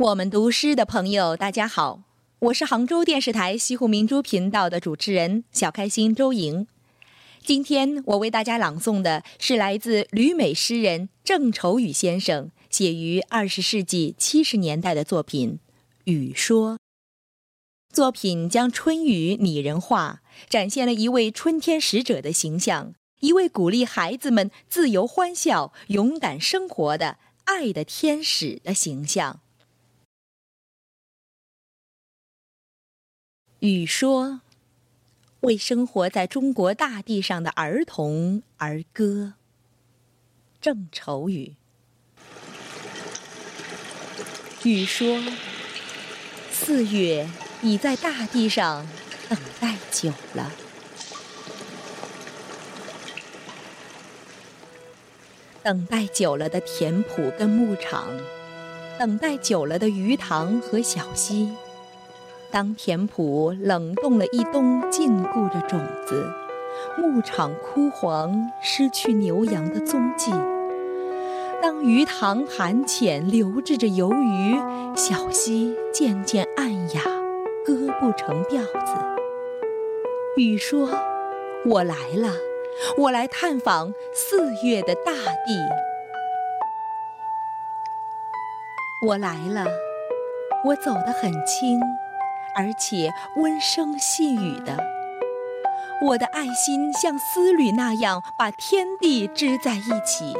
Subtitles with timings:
[0.00, 2.04] 我们读诗的朋友，大家好，
[2.38, 6.66] 我是杭州电视台西湖明珠频道的主持人小开心周莹。
[7.44, 15.58] 今天我为大家朗诵的是来自旅美诗人郑愁予先生写于二十世纪七十年代的作品
[16.10, 16.76] 《雨说》。
[17.92, 29.40] 作品将春雨拟人化，展现了一位春天使者的形象，一位鼓励孩子们自由欢笑、勇敢生活的爱的天使的形象。
[33.60, 34.40] 雨说
[35.40, 39.34] ：“为生活在中国大地上的儿童而歌。”
[40.62, 41.56] 郑愁予。
[44.62, 45.22] 雨说
[46.50, 47.28] ：“四月
[47.60, 48.86] 已在大地上
[49.28, 50.50] 等待久了，
[55.62, 58.18] 等待久了的田圃跟牧场，
[58.98, 61.52] 等待久了的鱼塘和小溪。”
[62.52, 66.16] 当田圃冷冻了一冬，禁锢着种子；
[66.98, 70.32] 牧场枯黄，失去牛羊的踪迹；
[71.62, 74.56] 当鱼塘寒浅，流滞着游鱼；
[74.96, 77.02] 小溪渐渐暗哑，
[77.64, 78.96] 歌不成调子。
[80.36, 80.88] 雨说
[81.66, 82.32] ：“我来了，
[82.98, 85.54] 我来探访四月的大地。
[89.06, 89.66] 我来了，
[90.64, 91.78] 我走得很轻。”
[92.54, 94.78] 而且温声细语的，
[96.02, 100.34] 我的爱心像丝缕那样把天地织在一起。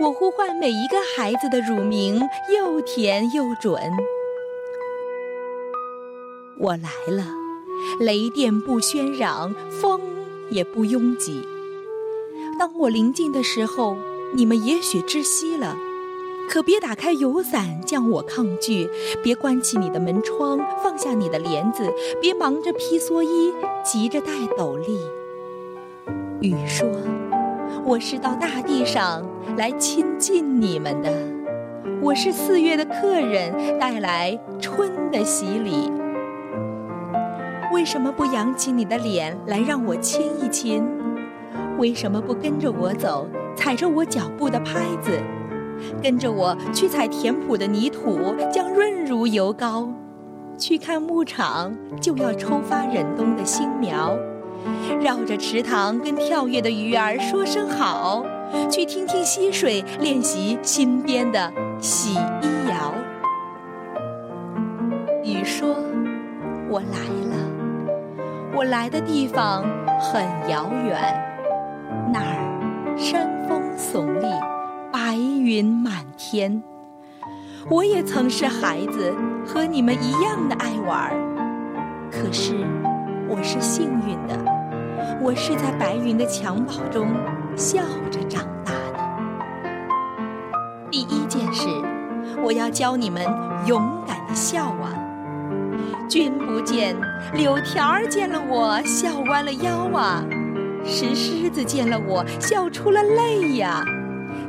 [0.00, 3.92] 我呼唤每一个孩子的乳名，又甜又准。
[6.58, 7.24] 我来了，
[8.00, 10.00] 雷电不喧嚷，风
[10.50, 11.46] 也不拥挤。
[12.58, 13.98] 当我临近的时候，
[14.34, 15.76] 你们也许窒息了。
[16.48, 18.88] 可别打开油伞将我抗拒，
[19.22, 23.52] 别关起你的门窗，放下你的帘子，别忙着披蓑衣，
[23.84, 24.98] 急着戴斗笠。
[26.40, 26.88] 雨说
[27.84, 29.22] ：“我是到大地上
[29.56, 31.12] 来亲近你们的，
[32.00, 35.90] 我是四月的客人，带来春的洗礼。
[37.72, 40.82] 为什么不扬起你的脸来让我亲一亲？
[41.78, 45.20] 为什么不跟着我走，踩着我脚步的拍子？”
[46.02, 49.88] 跟着我去踩田圃的泥土，将润如油膏；
[50.58, 54.16] 去看牧场，就要抽发忍冬的新苗；
[55.00, 58.24] 绕着池塘跟跳跃的鱼儿说声好；
[58.70, 62.94] 去听听溪水练习新编的洗衣谣。
[65.22, 65.76] 雨说
[66.70, 66.98] ：“我来
[67.30, 67.36] 了，
[68.56, 69.62] 我来的地方
[70.00, 70.96] 很遥远，
[72.12, 74.26] 那儿山峰耸立。”
[75.06, 76.60] 白云满天，
[77.70, 79.14] 我也曾是孩子，
[79.46, 81.14] 和你们一样的爱玩。
[82.10, 82.66] 可是
[83.28, 84.36] 我是幸运的，
[85.22, 87.06] 我是在白云的襁褓中
[87.54, 88.98] 笑着长大的。
[90.90, 91.68] 第一件事，
[92.42, 93.24] 我要教你们
[93.64, 94.92] 勇敢的笑啊！
[96.08, 96.96] 君不见，
[97.32, 100.24] 柳条儿见了我笑弯了腰啊；
[100.84, 103.84] 石狮子见了我笑出了泪呀。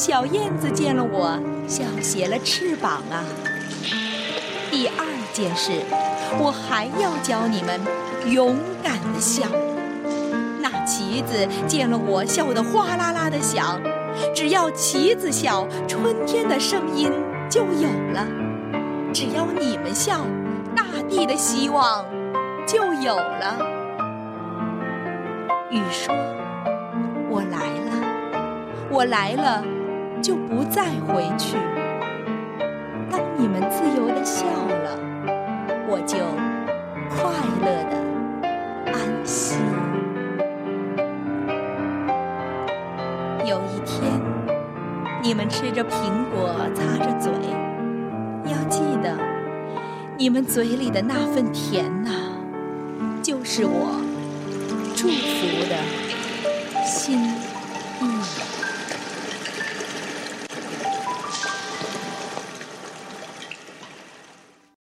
[0.00, 1.38] 小燕子见了我，
[1.68, 3.20] 笑斜了翅膀啊。
[4.70, 5.72] 第二件事，
[6.38, 7.78] 我还要教你们
[8.26, 9.46] 勇敢的笑。
[10.62, 13.78] 那旗子见了我，笑得哗啦啦的响。
[14.34, 17.12] 只要旗子笑，春天的声音
[17.50, 18.26] 就有了。
[19.12, 20.24] 只要你们笑，
[20.74, 22.06] 大地的希望
[22.66, 23.58] 就有了。
[25.70, 26.14] 雨说
[27.28, 29.62] ：“我来了，我来了。”
[30.22, 31.56] 就不再回去。
[33.10, 34.98] 当你们自由的笑了，
[35.88, 36.18] 我就
[37.08, 37.32] 快
[37.64, 39.56] 乐的安息。
[43.46, 44.20] 有一天，
[45.22, 47.32] 你们吃着苹果，擦着嘴，
[48.44, 49.16] 要记得，
[50.16, 52.10] 你们嘴里的那份甜呐，
[53.22, 54.00] 就是我
[54.94, 57.39] 祝福的心。